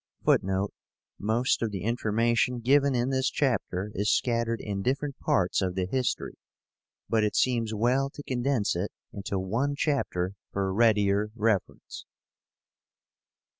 (Footnote: 0.25 0.73
Most 1.19 1.61
of 1.61 1.69
the 1.69 1.83
information 1.83 2.59
given 2.59 2.95
in 2.95 3.11
this 3.11 3.29
chapter 3.29 3.91
is 3.93 4.11
scattered 4.11 4.59
in 4.59 4.81
different 4.81 5.19
parts 5.19 5.61
of 5.61 5.75
the 5.75 5.85
history; 5.85 6.39
but 7.07 7.23
it 7.23 7.35
seems 7.35 7.71
well 7.75 8.09
to 8.09 8.23
condense 8.23 8.75
it 8.75 8.91
into 9.13 9.37
one 9.37 9.75
chapter 9.77 10.33
for 10.51 10.73
readier 10.73 11.29
reference.) 11.35 12.05